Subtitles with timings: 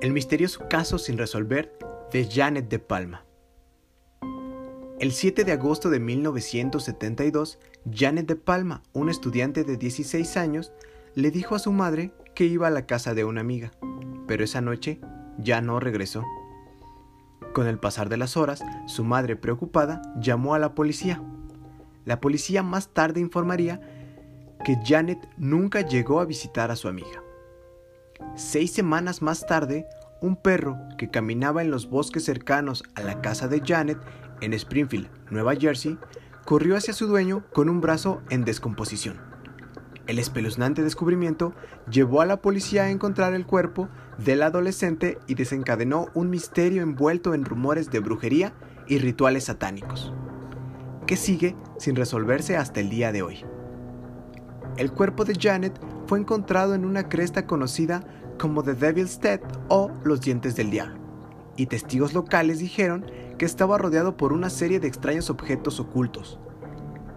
[0.00, 1.76] El misterioso caso sin resolver
[2.12, 3.24] de Janet de Palma.
[5.00, 7.58] El 7 de agosto de 1972,
[7.92, 10.72] Janet de Palma, una estudiante de 16 años,
[11.16, 13.72] le dijo a su madre que iba a la casa de una amiga,
[14.28, 15.00] pero esa noche
[15.36, 16.24] ya no regresó.
[17.52, 21.20] Con el pasar de las horas, su madre preocupada llamó a la policía.
[22.04, 23.80] La policía más tarde informaría
[24.64, 27.24] que Janet nunca llegó a visitar a su amiga.
[28.36, 29.86] Seis semanas más tarde,
[30.20, 33.98] un perro que caminaba en los bosques cercanos a la casa de Janet
[34.40, 35.98] en Springfield, Nueva Jersey,
[36.44, 39.20] corrió hacia su dueño con un brazo en descomposición.
[40.06, 41.52] El espeluznante descubrimiento
[41.90, 47.34] llevó a la policía a encontrar el cuerpo del adolescente y desencadenó un misterio envuelto
[47.34, 48.54] en rumores de brujería
[48.86, 50.14] y rituales satánicos,
[51.06, 53.44] que sigue sin resolverse hasta el día de hoy.
[54.78, 58.04] El cuerpo de Janet fue encontrado en una cresta conocida
[58.38, 60.94] como The Devil's Dead o Los Dientes del Diablo,
[61.56, 63.04] y testigos locales dijeron
[63.38, 66.38] que estaba rodeado por una serie de extraños objetos ocultos.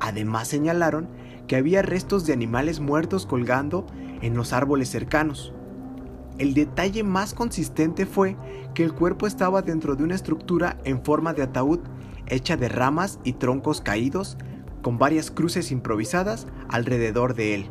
[0.00, 1.08] Además señalaron
[1.46, 3.86] que había restos de animales muertos colgando
[4.20, 5.54] en los árboles cercanos.
[6.38, 8.36] El detalle más consistente fue
[8.74, 11.78] que el cuerpo estaba dentro de una estructura en forma de ataúd
[12.26, 14.36] hecha de ramas y troncos caídos
[14.84, 17.70] con varias cruces improvisadas alrededor de él.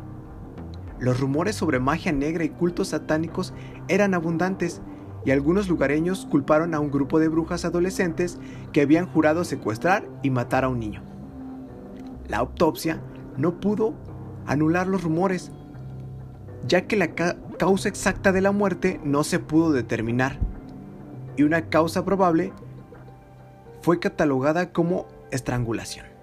[0.98, 3.54] Los rumores sobre magia negra y cultos satánicos
[3.86, 4.82] eran abundantes
[5.24, 8.40] y algunos lugareños culparon a un grupo de brujas adolescentes
[8.72, 11.02] que habían jurado secuestrar y matar a un niño.
[12.26, 13.00] La autopsia
[13.36, 13.94] no pudo
[14.44, 15.52] anular los rumores,
[16.66, 20.40] ya que la causa exacta de la muerte no se pudo determinar,
[21.36, 22.52] y una causa probable
[23.82, 26.13] fue catalogada como estrangulación.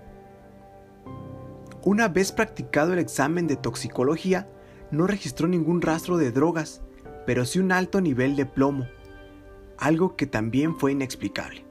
[1.84, 4.48] Una vez practicado el examen de toxicología,
[4.92, 6.84] no registró ningún rastro de drogas,
[7.26, 8.86] pero sí un alto nivel de plomo,
[9.80, 11.66] algo que también fue inexplicable.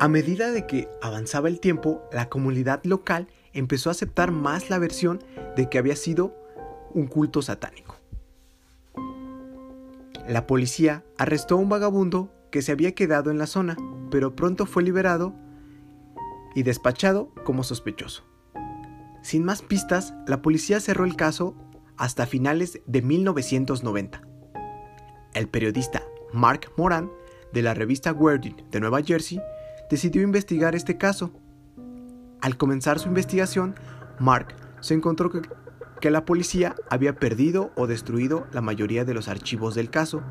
[0.00, 4.78] A medida de que avanzaba el tiempo, la comunidad local empezó a aceptar más la
[4.78, 5.22] versión
[5.56, 6.34] de que había sido
[6.94, 7.99] un culto satánico.
[10.28, 13.76] La policía arrestó a un vagabundo que se había quedado en la zona,
[14.10, 15.34] pero pronto fue liberado
[16.54, 18.24] y despachado como sospechoso.
[19.22, 21.54] Sin más pistas, la policía cerró el caso
[21.96, 24.22] hasta finales de 1990.
[25.34, 27.10] El periodista Mark Moran,
[27.52, 29.40] de la revista Guardian de Nueva Jersey,
[29.90, 31.32] decidió investigar este caso.
[32.40, 33.74] Al comenzar su investigación,
[34.18, 35.42] Mark se encontró que,
[36.00, 40.22] que, la policía había perdido o destruido la mayoría de los archivos del caso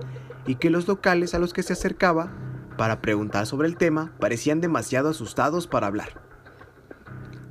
[0.46, 2.32] y que los locales a los que se acercaba
[2.78, 6.22] para preguntar sobre el tema parecían demasiado asustados para hablar.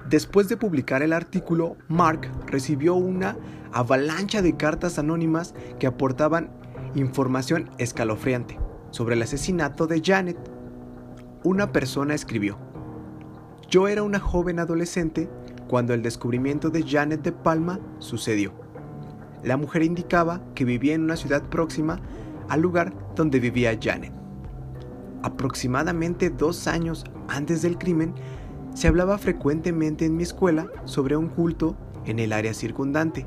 [0.09, 3.37] Después de publicar el artículo, Mark recibió una
[3.73, 6.51] avalancha de cartas anónimas que aportaban
[6.95, 8.59] información escalofriante
[8.91, 10.39] sobre el asesinato de Janet.
[11.45, 12.59] Una persona escribió,
[13.71, 15.29] yo era una joven adolescente
[15.69, 18.53] cuando el descubrimiento de Janet de Palma sucedió.
[19.45, 22.01] La mujer indicaba que vivía en una ciudad próxima
[22.49, 24.13] al lugar donde vivía Janet.
[25.23, 28.15] Aproximadamente dos años antes del crimen,
[28.75, 33.27] se hablaba frecuentemente en mi escuela sobre un culto en el área circundante.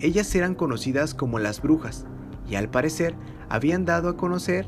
[0.00, 2.06] Ellas eran conocidas como las brujas
[2.48, 3.14] y al parecer
[3.48, 4.66] habían dado a conocer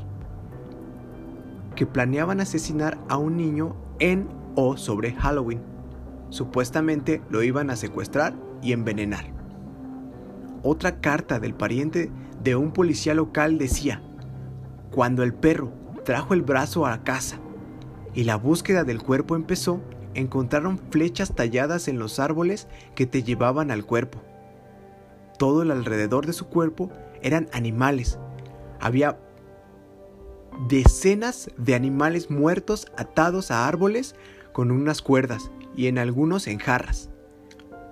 [1.75, 5.74] que planeaban asesinar a un niño en o sobre Halloween.
[6.29, 9.25] Supuestamente lo iban a secuestrar y envenenar.
[10.63, 12.11] Otra carta del pariente
[12.43, 14.01] de un policía local decía,
[14.91, 15.71] cuando el perro
[16.03, 17.37] trajo el brazo a casa
[18.13, 19.81] y la búsqueda del cuerpo empezó,
[20.13, 24.21] encontraron flechas talladas en los árboles que te llevaban al cuerpo.
[25.37, 26.89] Todo el alrededor de su cuerpo
[27.21, 28.17] eran animales.
[28.79, 29.19] Había
[30.69, 34.15] decenas de animales muertos atados a árboles
[34.53, 37.09] con unas cuerdas y en algunos en jarras.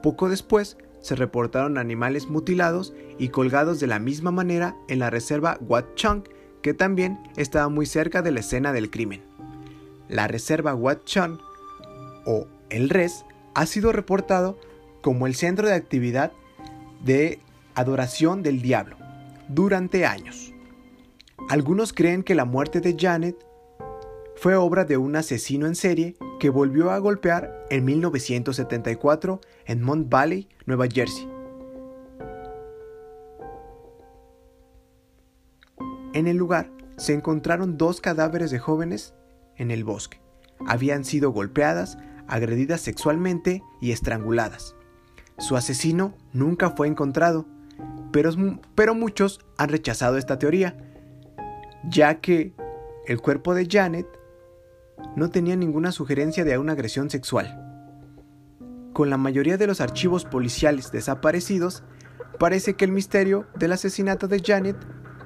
[0.01, 5.57] Poco después se reportaron animales mutilados y colgados de la misma manera en la reserva
[5.62, 6.24] Watchung,
[6.62, 9.21] que también estaba muy cerca de la escena del crimen.
[10.07, 11.39] La reserva Watchung
[12.25, 14.57] o el RES ha sido reportado
[15.01, 16.31] como el centro de actividad
[17.03, 17.39] de
[17.75, 18.97] adoración del diablo
[19.50, 20.53] durante años.
[21.50, 23.36] Algunos creen que la muerte de Janet
[24.43, 30.09] fue obra de un asesino en serie que volvió a golpear en 1974 en Mount
[30.09, 31.29] Valley, Nueva Jersey.
[36.11, 39.13] En el lugar se encontraron dos cadáveres de jóvenes
[39.55, 40.19] en el bosque.
[40.67, 41.97] Habían sido golpeadas
[42.27, 44.75] agredidas sexualmente y estranguladas.
[45.37, 47.45] Su asesino nunca fue encontrado,
[48.11, 48.31] pero,
[48.75, 50.75] pero muchos han rechazado esta teoría,
[51.87, 52.51] ya que
[53.07, 54.05] el cuerpo de Janet
[55.15, 57.59] no tenía ninguna sugerencia de una agresión sexual.
[58.93, 61.83] Con la mayoría de los archivos policiales desaparecidos,
[62.39, 64.77] parece que el misterio del asesinato de Janet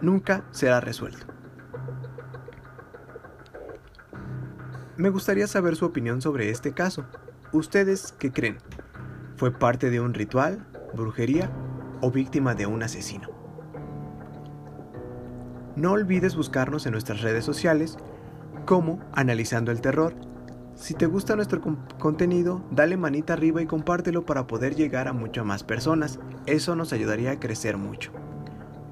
[0.02, 1.26] nunca será resuelto.
[4.98, 7.06] Me gustaría saber su opinión sobre este caso.
[7.52, 8.58] ¿Ustedes qué creen?
[9.36, 10.66] ¿Fue parte de un ritual,
[10.96, 11.52] brujería
[12.02, 13.30] o víctima de un asesino?
[15.76, 17.98] No olvides buscarnos en nuestras redes sociales
[18.68, 20.14] como Analizando el Terror.
[20.76, 21.62] Si te gusta nuestro
[21.98, 26.20] contenido, dale manita arriba y compártelo para poder llegar a muchas más personas.
[26.46, 28.12] Eso nos ayudaría a crecer mucho.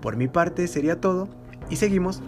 [0.01, 1.27] Por mi parte sería todo
[1.69, 2.24] y seguimos